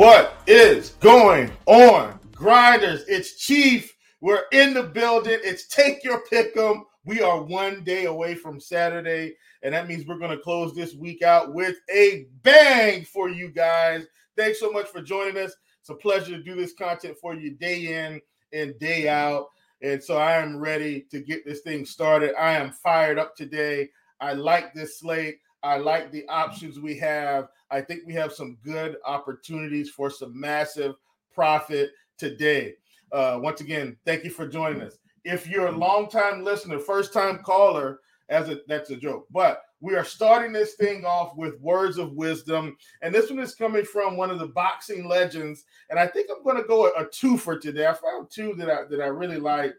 [0.00, 3.04] What is going on, grinders?
[3.06, 3.94] It's Chief.
[4.22, 5.38] We're in the building.
[5.44, 6.86] It's take your pick 'em.
[7.04, 10.94] We are one day away from Saturday, and that means we're going to close this
[10.94, 14.06] week out with a bang for you guys.
[14.38, 15.54] Thanks so much for joining us.
[15.80, 18.22] It's a pleasure to do this content for you day in
[18.54, 19.48] and day out.
[19.82, 22.34] And so I am ready to get this thing started.
[22.40, 23.90] I am fired up today.
[24.18, 25.40] I like this slate.
[25.62, 27.48] I like the options we have.
[27.70, 30.94] I think we have some good opportunities for some massive
[31.34, 32.74] profit today.
[33.12, 34.98] Uh, once again, thank you for joining us.
[35.24, 40.04] If you're a long-time listener, first-time caller, as a that's a joke, but we are
[40.04, 44.30] starting this thing off with words of wisdom, and this one is coming from one
[44.30, 45.64] of the boxing legends.
[45.88, 47.86] And I think I'm going to go a, a two for today.
[47.86, 49.74] I found two that I that I really like.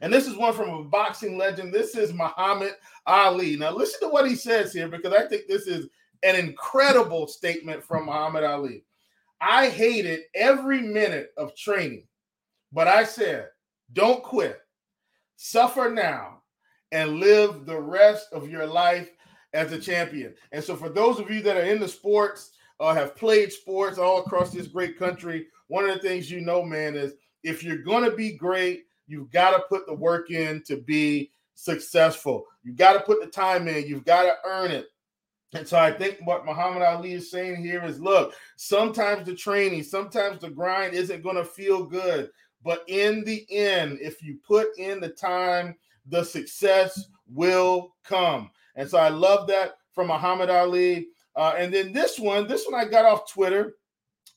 [0.00, 1.72] And this is one from a boxing legend.
[1.72, 2.72] This is Muhammad
[3.06, 3.56] Ali.
[3.56, 5.88] Now, listen to what he says here because I think this is
[6.22, 8.84] an incredible statement from Muhammad Ali.
[9.40, 12.06] I hated every minute of training,
[12.72, 13.48] but I said,
[13.92, 14.60] don't quit,
[15.36, 16.42] suffer now,
[16.92, 19.10] and live the rest of your life
[19.52, 20.34] as a champion.
[20.52, 23.98] And so, for those of you that are in the sports, uh, have played sports
[23.98, 27.82] all across this great country, one of the things you know, man, is if you're
[27.82, 32.46] going to be great, you've got to put the work in to be successful.
[32.64, 34.86] You've got to put the time in, you've got to earn it.
[35.54, 39.82] And so I think what Muhammad Ali is saying here is look, sometimes the training,
[39.82, 42.30] sometimes the grind isn't going to feel good.
[42.64, 48.50] But in the end, if you put in the time, the success will come.
[48.76, 51.08] And so I love that from Muhammad Ali.
[51.36, 53.74] Uh, and then this one, this one I got off Twitter.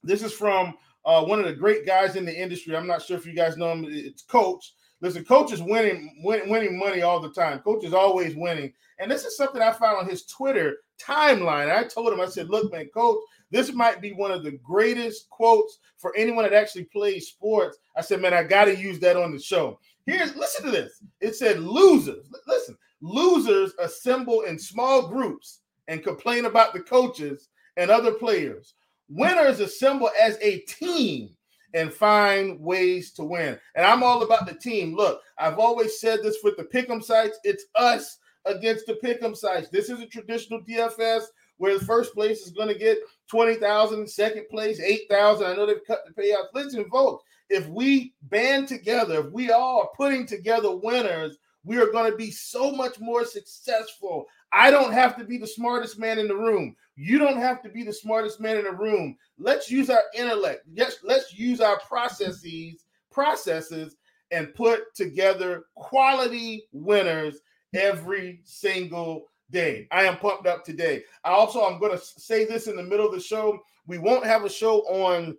[0.03, 2.75] This is from uh, one of the great guys in the industry.
[2.75, 3.85] I'm not sure if you guys know him.
[3.88, 4.73] It's Coach.
[5.01, 7.59] Listen, Coach is winning, win, winning money all the time.
[7.59, 8.73] Coach is always winning.
[8.97, 11.69] And this is something I found on his Twitter timeline.
[11.69, 13.19] I told him, I said, look, man, coach,
[13.51, 17.77] this might be one of the greatest quotes for anyone that actually plays sports.
[17.95, 19.79] I said, man, I got to use that on the show.
[20.05, 21.03] Here's listen to this.
[21.19, 27.91] It said, losers, listen, losers assemble in small groups and complain about the coaches and
[27.91, 28.75] other players.
[29.09, 31.29] Winners assemble as a team
[31.73, 33.59] and find ways to win.
[33.75, 34.95] And I'm all about the team.
[34.95, 37.38] Look, I've always said this with the pick'em sites.
[37.43, 39.69] It's us against the pick'em sites.
[39.69, 41.23] This is a traditional DFS
[41.57, 42.97] where the first place is going to get
[43.29, 45.45] 20,000, second place 8,000.
[45.45, 46.53] I know they've cut the payouts.
[46.53, 51.92] Listen, folks, if we band together, if we all are putting together winners, we are
[51.92, 54.26] going to be so much more successful.
[54.53, 56.76] I don't have to be the smartest man in the room.
[56.96, 59.18] You don't have to be the smartest man in the room.
[59.38, 60.62] Let's use our intellect.
[60.72, 63.98] Yes, let's use our processes, processes
[64.31, 67.40] and put together quality winners
[67.74, 69.88] every single day.
[69.91, 71.03] I am pumped up today.
[71.23, 73.59] I also I'm going to say this in the middle of the show.
[73.88, 75.38] We won't have a show on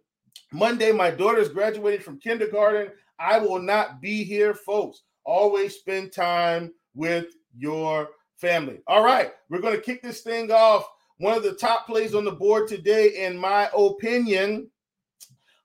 [0.53, 0.93] Monday.
[0.93, 2.93] My daughter's graduating from kindergarten.
[3.19, 5.03] I will not be here, folks.
[5.27, 7.27] Always spend time with
[7.57, 8.81] your family.
[8.87, 10.89] All right, we're going to kick this thing off.
[11.19, 14.71] One of the top plays on the board today, in my opinion,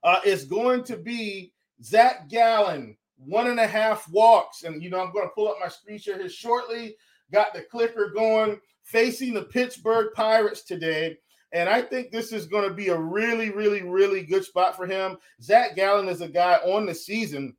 [0.03, 1.53] uh, is going to be
[1.83, 4.63] Zach Gallen one and a half walks.
[4.63, 6.95] And, you know, I'm going to pull up my screen share here shortly.
[7.31, 11.17] Got the clicker going, facing the Pittsburgh Pirates today.
[11.53, 14.87] And I think this is going to be a really, really, really good spot for
[14.87, 15.17] him.
[15.41, 17.55] Zach Gallen is a guy on the season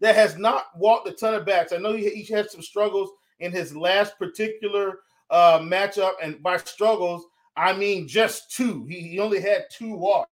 [0.00, 1.72] that has not walked a ton of bats.
[1.72, 3.10] I know he, he had some struggles
[3.40, 5.00] in his last particular
[5.30, 6.12] uh, matchup.
[6.22, 7.24] And by struggles,
[7.56, 8.84] I mean just two.
[8.86, 10.30] He, he only had two walks.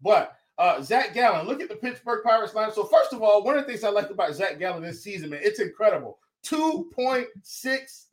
[0.00, 2.72] But uh, Zach Gallen, look at the Pittsburgh Pirates line.
[2.72, 5.30] So, first of all, one of the things I like about Zach Gallen this season,
[5.30, 6.18] man, it's incredible.
[6.44, 7.26] 2.69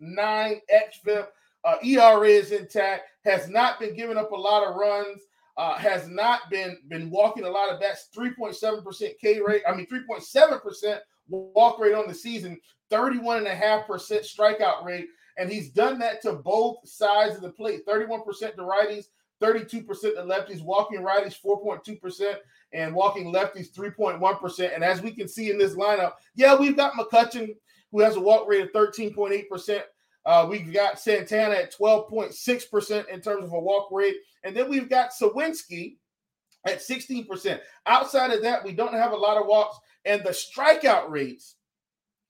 [0.02, 1.28] xFIP.
[1.64, 5.22] Uh, ERA is intact, has not been giving up a lot of runs,
[5.58, 8.10] uh, has not been been walking a lot of bats.
[8.16, 12.60] 3.7% K rate, I mean 3.7% walk rate on the season,
[12.92, 15.08] 31.5% strikeout rate.
[15.38, 18.24] And he's done that to both sides of the plate 31%
[18.56, 19.06] to righties,
[19.42, 22.36] 32% to lefties, walking righties 4.2%,
[22.74, 24.74] and walking lefties 3.1%.
[24.74, 27.56] And as we can see in this lineup, yeah, we've got McCutchen,
[27.92, 29.82] who has a walk rate of 13.8%.
[30.26, 34.16] Uh, we've got Santana at 12.6% in terms of a walk rate.
[34.44, 35.98] And then we've got Suwinski
[36.66, 37.60] at 16%.
[37.86, 39.78] Outside of that, we don't have a lot of walks.
[40.06, 41.56] And the strikeout rates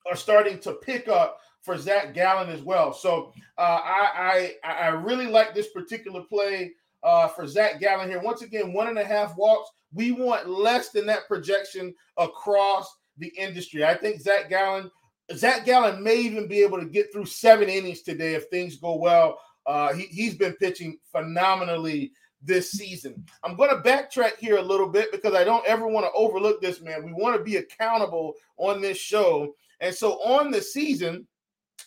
[0.10, 2.94] are starting to pick up for Zach Gallen as well.
[2.94, 8.22] So uh, I, I I really like this particular play uh, for Zach Gallen here.
[8.22, 9.72] Once again, one and a half walks.
[9.92, 12.88] We want less than that projection across
[13.18, 13.84] the industry.
[13.84, 14.92] I think Zach Gallen,
[15.33, 18.95] Zach Gallen may even be able to get through seven innings today if things go
[18.95, 19.39] well.
[19.66, 22.12] Uh, he, he's been pitching phenomenally
[22.42, 23.25] this season.
[23.44, 26.62] I'm going to backtrack here a little bit because I don't ever want to overlook
[26.62, 27.04] this, man.
[27.04, 29.56] We want to be accountable on this show.
[29.81, 31.27] And so on the season,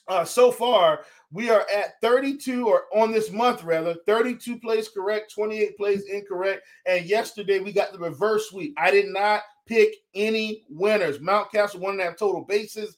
[0.08, 5.32] uh, so far, we are at 32, or on this month rather, 32 plays correct,
[5.32, 6.62] 28 plays incorrect.
[6.86, 8.74] And yesterday we got the reverse sweep.
[8.78, 11.18] I did not pick any winners.
[11.18, 12.96] Mountcastle won that total bases.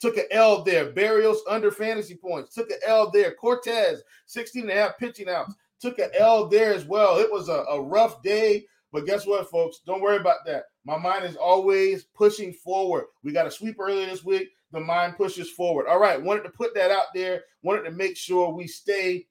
[0.00, 0.92] Took an L there.
[0.92, 2.54] Berrios under fantasy points.
[2.54, 3.32] Took an L there.
[3.32, 5.54] Cortez, 16 and a half pitching outs.
[5.80, 7.18] Took an L there as well.
[7.18, 8.66] It was a, a rough day.
[8.92, 9.80] But guess what, folks?
[9.86, 10.64] Don't worry about that.
[10.84, 13.04] My mind is always pushing forward.
[13.22, 15.86] We got a sweep earlier this week the mind pushes forward.
[15.86, 17.44] All right, wanted to put that out there.
[17.62, 19.26] Wanted to make sure we stay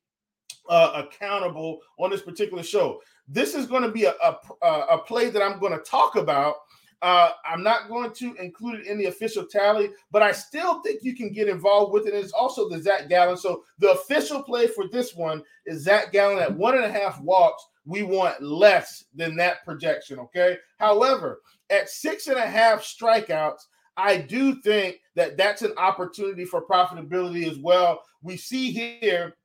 [0.70, 3.02] uh, accountable on this particular show.
[3.28, 6.56] This is going to be a, a, a play that I'm going to talk about.
[7.02, 11.04] Uh, I'm not going to include it in the official tally, but I still think
[11.04, 12.14] you can get involved with it.
[12.14, 13.38] And it's also the Zach Gallen.
[13.38, 17.22] So the official play for this one is Zach Gallen at one and a half
[17.22, 17.64] walks.
[17.86, 20.20] We want less than that projection.
[20.20, 20.58] Okay.
[20.80, 23.62] However, at six and a half strikeouts,
[23.98, 28.02] I do think that that's an opportunity for profitability as well.
[28.22, 29.36] We see here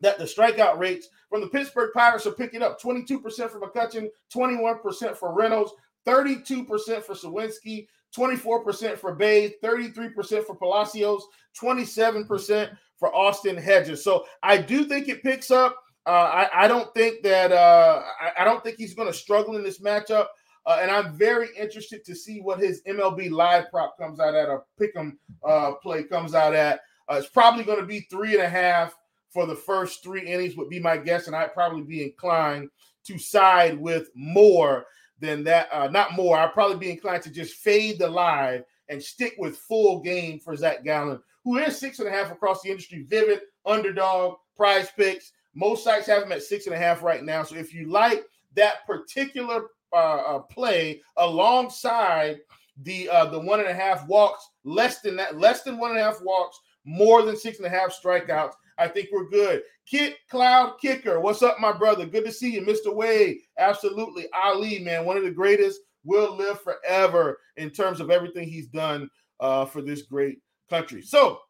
[0.00, 5.16] that the strikeout rates from the Pittsburgh Pirates are picking up 22% for McCutchen, 21%
[5.16, 5.72] for Reynolds,
[6.06, 7.86] 32% for Suwinski,
[8.16, 11.26] 24% for Bae, 33% for Palacios,
[11.60, 14.02] 27% for Austin Hedges.
[14.02, 15.76] So I do think it picks up.
[16.06, 19.56] Uh, I, I, don't think that uh, I, I, don't think he's going to struggle
[19.56, 20.28] in this matchup.
[20.64, 24.48] Uh, and I'm very interested to see what his MLB live prop comes out at,
[24.48, 26.80] a pick'em uh, play comes out at.
[27.10, 28.94] Uh, it's probably going to be three and a half
[29.30, 32.68] for the first three innings, would be my guess, and I'd probably be inclined
[33.04, 34.86] to side with more
[35.20, 35.68] than that.
[35.72, 36.36] Uh, not more.
[36.36, 40.56] I'd probably be inclined to just fade the live and stick with full game for
[40.56, 43.02] Zach Gallen, who is six and a half across the industry.
[43.08, 45.32] Vivid, underdog, PrizePicks.
[45.54, 47.42] Most sites have him at six and a half right now.
[47.42, 48.24] So if you like
[48.54, 52.38] that particular uh, uh, play alongside
[52.82, 56.00] the uh, the one and a half walks, less than that, less than one and
[56.00, 58.52] a half walks, more than six and a half strikeouts.
[58.78, 59.62] I think we're good.
[59.86, 62.06] Kit Cloud Kicker, what's up, my brother?
[62.06, 62.94] Good to see you, Mr.
[62.94, 63.38] Wade.
[63.58, 65.80] Absolutely, Ali, man, one of the greatest.
[66.04, 70.38] Will live forever in terms of everything he's done uh, for this great
[70.70, 71.02] country.
[71.02, 71.40] So,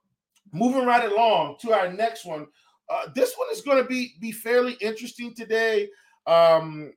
[0.50, 2.46] moving right along to our next one.
[2.88, 5.90] Uh, this one is going to be be fairly interesting today.
[6.26, 6.92] Um,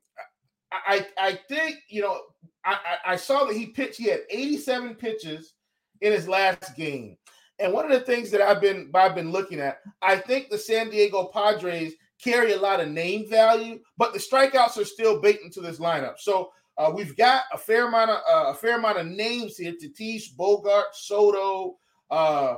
[0.72, 2.22] I I think you know
[2.64, 3.98] I, I saw that he pitched.
[3.98, 5.54] He had 87 pitches
[6.02, 7.18] in his last game,
[7.60, 10.58] and one of the things that I've been I've been looking at, I think the
[10.58, 15.44] San Diego Padres carry a lot of name value, but the strikeouts are still baked
[15.44, 16.20] into this lineup.
[16.20, 19.74] So uh, we've got a fair amount of uh, a fair amount of names here:
[19.74, 21.78] Tatis, Bogart, Soto,
[22.10, 22.56] uh,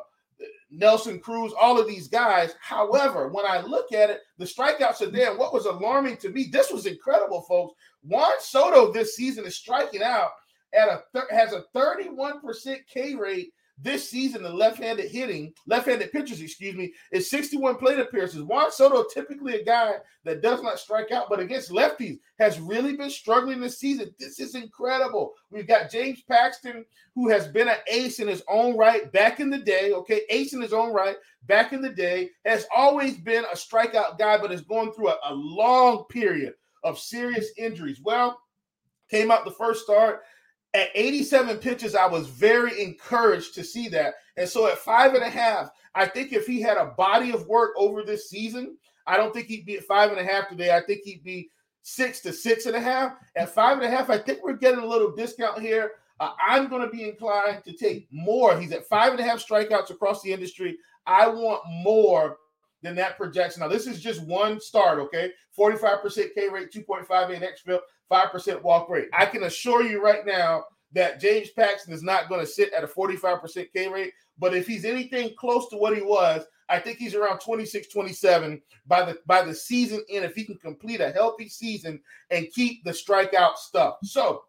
[0.69, 2.53] Nelson Cruz, all of these guys.
[2.61, 5.35] However, when I look at it, the strikeouts are there.
[5.35, 7.73] What was alarming to me, this was incredible, folks.
[8.03, 10.29] Juan Soto this season is striking out
[10.73, 13.51] at a has a 31% K rate
[13.81, 18.43] this season, the left-handed hitting, left-handed pitchers, excuse me, is 61 plate appearances.
[18.43, 22.95] Juan Soto, typically a guy that does not strike out, but against lefties, has really
[22.95, 24.13] been struggling this season.
[24.19, 25.33] This is incredible.
[25.49, 26.85] We've got James Paxton,
[27.15, 29.91] who has been an ace in his own right back in the day.
[29.93, 31.15] Okay, ace in his own right
[31.47, 35.17] back in the day, has always been a strikeout guy, but is going through a,
[35.25, 37.99] a long period of serious injuries.
[38.03, 38.39] Well,
[39.09, 40.21] came out the first start
[40.73, 44.13] at 87 pitches, I was very encouraged to see that.
[44.37, 47.47] And so at five and a half, I think if he had a body of
[47.47, 50.75] work over this season, I don't think he'd be at five and a half today.
[50.75, 51.49] I think he'd be
[51.81, 53.13] six to six and a half.
[53.35, 55.91] At five and a half, I think we're getting a little discount here.
[56.19, 58.57] Uh, I'm going to be inclined to take more.
[58.59, 60.77] He's at five and a half strikeouts across the industry.
[61.05, 62.37] I want more
[62.83, 63.61] than that projection.
[63.61, 65.31] Now, this is just one start, okay?
[65.57, 67.79] 45% K rate, 2.58 xFIP,
[68.11, 69.07] 5% walk rate.
[69.13, 72.83] I can assure you right now that James Paxton is not going to sit at
[72.83, 76.97] a 45% K rate, but if he's anything close to what he was, I think
[76.97, 81.11] he's around 26, 27 by the by the season end if he can complete a
[81.11, 83.95] healthy season and keep the strikeout stuff.
[84.03, 84.43] So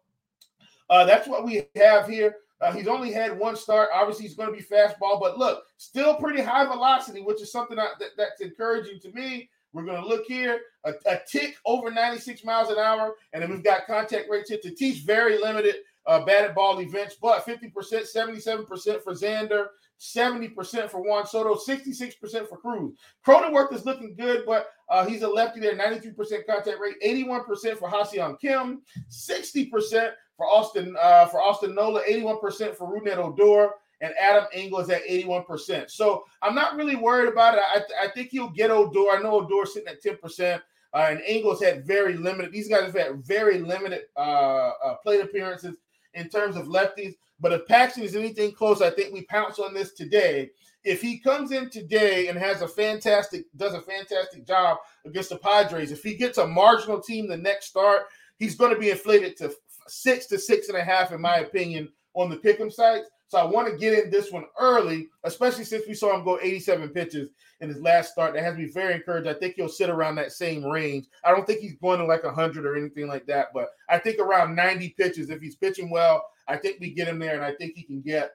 [0.89, 2.37] uh, that's what we have here.
[2.61, 3.89] Uh, he's only had one start.
[3.93, 7.75] Obviously, he's going to be fastball, but look, still pretty high velocity, which is something
[7.75, 9.49] that, that that's encouraging to me.
[9.73, 13.49] We're going to look here a, a, tick over 96 miles an hour, and then
[13.49, 14.59] we've got contact rates here.
[14.63, 15.75] Tatis very limited
[16.05, 19.67] uh, batted ball events, but 50%, 77% for Xander,
[19.99, 22.93] 70% for Juan Soto, 66% for Cruz.
[23.25, 27.89] Cronenworth is looking good, but uh, he's a lefty there, 93% contact rate, 81% for
[27.89, 33.71] Ha-Seong Kim, 60% for Austin uh, for Austin Nola, 81% for Rougned Odor,
[34.03, 35.89] and Adam Engel is at 81%.
[35.89, 37.63] So I'm not really worried about it.
[37.73, 39.11] I, th- I think he'll get Odor.
[39.11, 40.61] I know Odor sitting at 10%.
[40.93, 42.51] Uh, and Engel's had very limited.
[42.51, 45.77] These guys have had very limited uh, uh, plate appearances
[46.15, 47.15] in terms of lefties.
[47.39, 50.51] But if Paxton is anything close, I think we pounce on this today.
[50.83, 55.37] If he comes in today and has a fantastic, does a fantastic job against the
[55.37, 58.03] Padres, if he gets a marginal team the next start,
[58.37, 59.55] he's going to be inflated to
[59.87, 63.09] six to six and a half, in my opinion, on the pick'em sites.
[63.33, 66.37] So I want to get in this one early, especially since we saw him go
[66.39, 67.29] 87 pitches
[67.61, 68.35] in his last start.
[68.35, 69.27] That has me very encouraged.
[69.27, 71.07] I think he'll sit around that same range.
[71.23, 74.19] I don't think he's going to like 100 or anything like that, but I think
[74.19, 75.31] around 90 pitches.
[75.31, 78.01] If he's pitching well, I think we get him there, and I think he can
[78.01, 78.33] get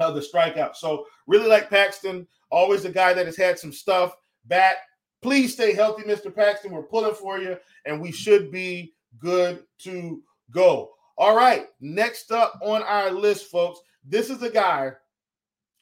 [0.00, 0.74] uh, the strikeout.
[0.74, 4.16] So really like Paxton, always a guy that has had some stuff
[4.46, 4.74] back.
[5.22, 6.34] Please stay healthy, Mr.
[6.34, 6.72] Paxton.
[6.72, 10.90] We're pulling for you, and we should be good to go.
[11.16, 14.92] All right, next up on our list, folks, this is a guy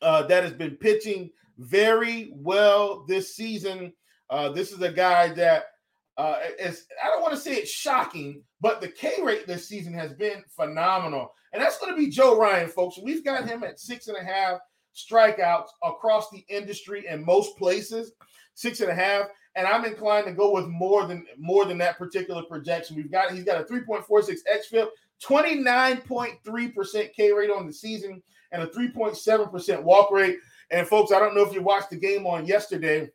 [0.03, 3.93] uh, that has been pitching very well this season.
[4.31, 5.65] Uh, this is a guy that
[6.17, 9.93] uh, is, I don't want to say it's shocking, but the K rate this season
[9.95, 11.33] has been phenomenal.
[11.53, 12.99] And that's going to be Joe Ryan, folks.
[13.03, 14.59] We've got him at six and a half
[14.95, 18.13] strikeouts across the industry in most places,
[18.55, 19.27] six and a half.
[19.57, 22.97] And I'm inclined to go with more than more than that particular projection.
[22.97, 24.89] We've got he's got a 3.46 xFIP,
[25.23, 30.39] 29.3% K rate on the season and a 3.7% walk rate.
[30.71, 33.11] And folks, I don't know if you watched the game on yesterday.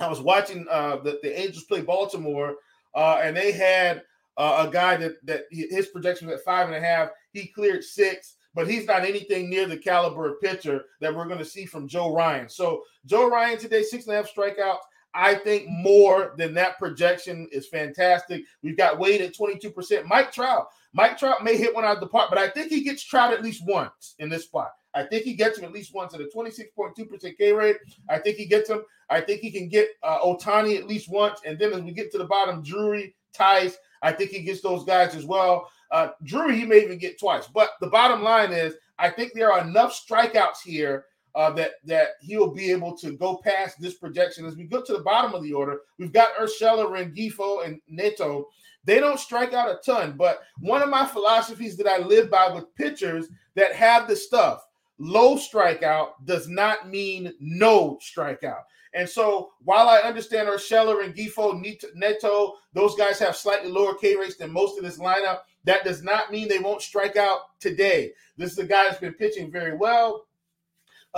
[0.00, 2.56] I was watching uh, the, the Angels play Baltimore,
[2.94, 4.02] uh, and they had
[4.36, 7.10] uh, a guy that that his projection was at five and a half.
[7.32, 11.40] He cleared six, but he's not anything near the caliber of pitcher that we're going
[11.40, 12.48] to see from Joe Ryan.
[12.48, 14.78] So Joe Ryan today, six and a half strikeouts.
[15.18, 18.44] I think more than that projection is fantastic.
[18.62, 20.04] We've got Ward at 22%.
[20.04, 20.68] Mike Trout.
[20.92, 23.32] Mike Trout may hit one out of the park, but I think he gets Trout
[23.32, 24.70] at least once in this spot.
[24.94, 27.78] I think he gets him at least once at a 26.2% K rate.
[28.08, 28.82] I think he gets him.
[29.10, 31.40] I think he can get uh, Ohtani at least once.
[31.44, 34.84] And then as we get to the bottom, Drury, Thaiss, I think he gets those
[34.84, 35.68] guys as well.
[35.90, 37.48] Uh, Drury, he may even get twice.
[37.48, 41.06] But the bottom line is, I think there are enough strikeouts here
[41.38, 44.44] uh, that that he'll be able to go past this projection.
[44.44, 48.48] As we go to the bottom of the order, we've got Urshela, Rengifo, and Neto.
[48.84, 52.52] They don't strike out a ton, but one of my philosophies that I live by
[52.52, 54.66] with pitchers that have the stuff,
[54.98, 58.62] low strikeout does not mean no strikeout.
[58.94, 61.62] And so while I understand Urshela and Gifo,
[61.94, 66.02] Neto, those guys have slightly lower K rates than most of this lineup, that does
[66.02, 68.12] not mean they won't strike out today.
[68.36, 70.24] This is a guy that's been pitching very well.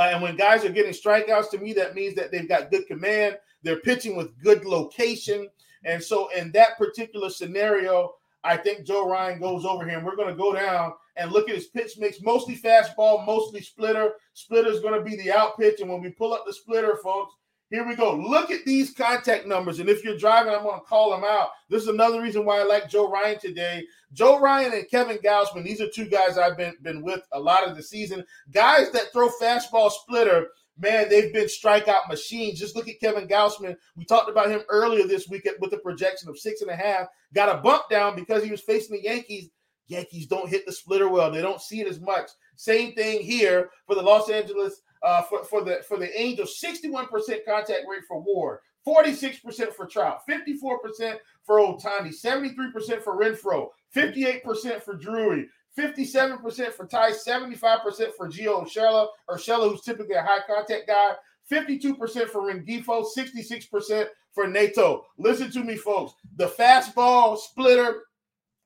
[0.00, 2.86] Uh, and when guys are getting strikeouts, to me, that means that they've got good
[2.86, 3.36] command.
[3.62, 5.46] They're pitching with good location.
[5.84, 10.16] And so, in that particular scenario, I think Joe Ryan goes over here, and we're
[10.16, 12.22] going to go down and look at his pitch mix.
[12.22, 14.12] Mostly fastball, mostly splitter.
[14.32, 15.82] Splitter is going to be the out pitch.
[15.82, 17.34] And when we pull up the splitter, folks,
[17.70, 18.16] here we go.
[18.16, 19.78] Look at these contact numbers.
[19.78, 21.50] And if you're driving, I'm going to call them out.
[21.68, 23.86] This is another reason why I like Joe Ryan today.
[24.12, 27.66] Joe Ryan and Kevin Gausman, these are two guys I've been, been with a lot
[27.66, 28.24] of the season.
[28.50, 30.48] Guys that throw fastball splitter,
[30.78, 32.58] man, they've been strikeout machines.
[32.58, 33.76] Just look at Kevin Gausman.
[33.94, 37.06] We talked about him earlier this week with a projection of six and a half.
[37.34, 39.48] Got a bump down because he was facing the Yankees.
[39.86, 41.30] Yankees don't hit the splitter well.
[41.30, 42.30] They don't see it as much.
[42.56, 47.08] Same thing here for the Los Angeles uh, for, for the for the Angels, 61%
[47.46, 54.94] contact rate for Ward, 46% for Trout, 54% for Ohtani, 73% for Renfroe, 58% for
[54.94, 61.12] Drury, 57% for Ty, 75% for Gio Urshela, Urshela, who's typically a high contact guy,
[61.50, 65.04] 52% for Rengifo, 66% for Neto.
[65.18, 66.12] Listen to me, folks.
[66.36, 68.02] The fastball splitter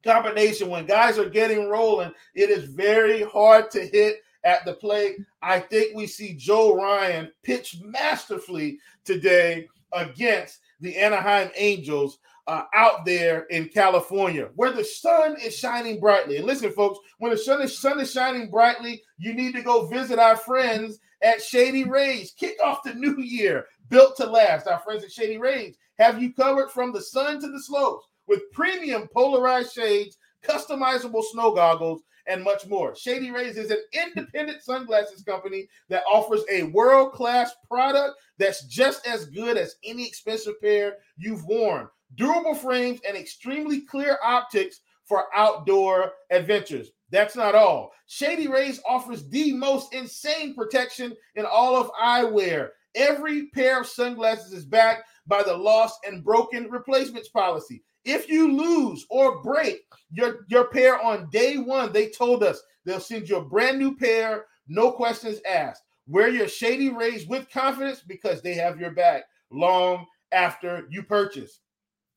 [0.04, 5.16] combination, when guys are getting rolling, it is very hard to hit at the plate.
[5.42, 13.04] I think we see Joe Ryan pitch masterfully today against the Anaheim Angels uh, out
[13.06, 16.36] there in California, where the sun is shining brightly.
[16.36, 19.86] And listen, folks, when the sun is, sun is shining brightly, you need to go
[19.86, 22.32] visit our friends at Shady Rays.
[22.32, 24.66] Kick off the new year, built to last.
[24.66, 28.50] Our friends at Shady Rays have you covered from the sun to the slopes with
[28.52, 32.94] premium polarized shades, customizable snow goggles, and much more.
[32.94, 39.06] Shady Rays is an independent sunglasses company that offers a world class product that's just
[39.06, 41.88] as good as any expensive pair you've worn.
[42.16, 46.90] Durable frames and extremely clear optics for outdoor adventures.
[47.10, 47.92] That's not all.
[48.06, 52.70] Shady Rays offers the most insane protection in all of eyewear.
[52.94, 57.82] Every pair of sunglasses is backed by the lost and broken replacements policy.
[58.04, 59.80] If you lose or break
[60.10, 63.96] your, your pair on day one, they told us they'll send you a brand new
[63.96, 65.82] pair, no questions asked.
[66.06, 71.60] Wear your Shady Rays with confidence because they have your back long after you purchase.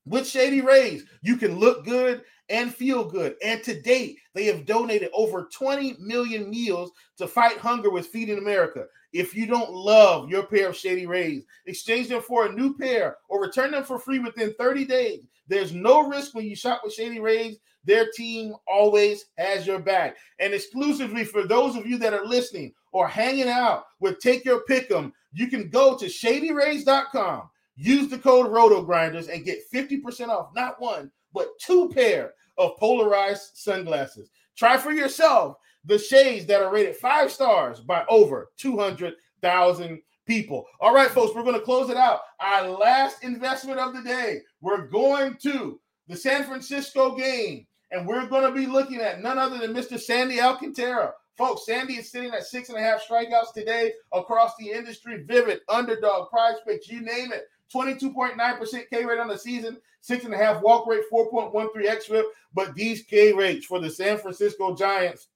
[0.04, 3.36] With Shady Rays, you can look good and feel good.
[3.44, 8.38] And to date, they have donated over 20 million meals to fight hunger with Feeding
[8.38, 8.86] America.
[9.12, 13.16] If you don't love your pair of Shady Rays, exchange them for a new pair
[13.28, 15.24] or return them for free within 30 days.
[15.48, 17.56] There's no risk when you shop with Shady Rays.
[17.84, 20.16] Their team always has your back.
[20.40, 24.64] And exclusively for those of you that are listening or hanging out with Take Your
[24.68, 30.80] Pick'em, you can go to shadyrays.com, use the code RotoGrinders, and get 50% off not
[30.80, 34.30] one, but two pair of polarized sunglasses.
[34.56, 35.56] Try for yourself
[35.88, 40.66] the shades that are rated five stars by over 200,000 people.
[40.80, 42.20] All right, folks, we're going to close it out.
[42.38, 44.40] Our last investment of the day.
[44.60, 49.38] We're going to the San Francisco game, and we're going to be looking at none
[49.38, 49.98] other than Mr.
[49.98, 51.14] Sandy Alcantara.
[51.38, 55.22] Folks, Sandy is sitting at six and a half strikeouts today across the industry.
[55.24, 57.44] Vivid, underdog, prize picks, you name it.
[57.72, 62.24] 22.9% K rate on the season, six and a half walk rate, 4.13 xFIP.
[62.52, 65.28] But these K rates for the San Francisco Giants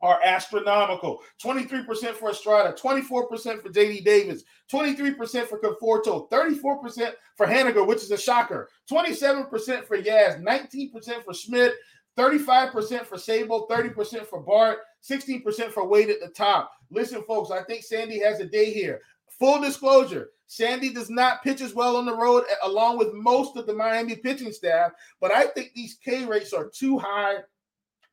[0.00, 1.20] are astronomical.
[1.42, 8.10] 23% for Estrada, 24% for JD Davis, 23% for Conforto, 34% for Haniger, which is
[8.10, 11.74] a shocker, 27% for Yaz, 19% for Schmitt,
[12.16, 16.72] 35% for Sabol, 30% for Bart, 16% for Wade at the top.
[16.90, 19.00] Listen, folks, I think Sandy has a day here.
[19.38, 23.66] Full disclosure, Sandy does not pitch as well on the road, along with most of
[23.66, 27.36] the Miami pitching staff, but I think these K rates are too high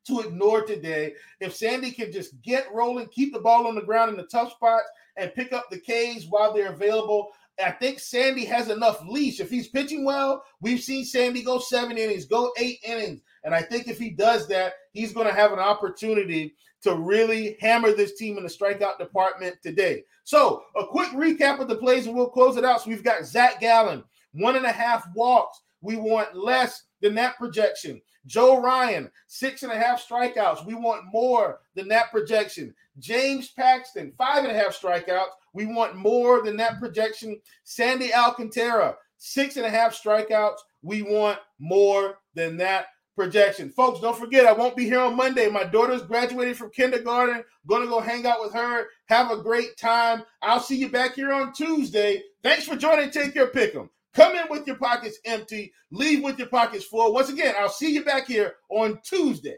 [0.06, 1.14] to ignore today.
[1.40, 4.52] If Sandy can just get rolling, keep the ball on the ground in the tough
[4.52, 4.88] spots,
[5.18, 7.32] and pick up the K's while they're available,
[7.64, 9.40] I think Sandy has enough leash.
[9.40, 13.22] If he's pitching well, we've seen Sandy go seven innings, go eight innings.
[13.44, 17.58] And I think if he does that, he's going to have an opportunity to really
[17.62, 20.04] hammer this team in the strikeout department today.
[20.24, 22.82] So, a quick recap of the plays, and we'll close it out.
[22.82, 25.62] So, we've got Zach Gallen, one and a half walks.
[25.86, 28.02] We want less than that projection.
[28.26, 30.66] Joe Ryan, six and a half strikeouts.
[30.66, 32.74] We want more than that projection.
[32.98, 35.30] James Paxton, five and a half strikeouts.
[35.54, 37.40] We want more than that projection.
[37.64, 40.58] Sandy Alcantara, six and a half strikeouts.
[40.82, 43.70] We want more than that projection.
[43.70, 45.50] Folks, don't forget, I won't be here on Monday.
[45.50, 47.44] My daughter's graduating from kindergarten.
[47.68, 48.88] Gonna go hang out with her.
[49.06, 50.24] Have a great time.
[50.42, 52.24] I'll see you back here on Tuesday.
[52.44, 53.90] Thanks for joining Take Your Pick'em.
[54.16, 57.14] Come in with your pockets empty, leave with your pockets full.
[57.14, 59.58] Once again, I'll see you back here on Tuesday.